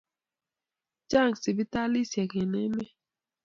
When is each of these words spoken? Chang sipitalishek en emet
Chang 1.09 1.33
sipitalishek 1.41 2.31
en 2.41 2.53
emet 2.63 2.89